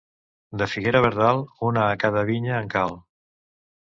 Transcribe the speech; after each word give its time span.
De 0.59 0.67
figuera 0.75 1.01
verdal, 1.05 1.41
una 1.67 1.83
a 1.89 1.97
cada 2.05 2.23
vinya 2.31 2.57
en 2.63 2.73
cal. 2.73 2.97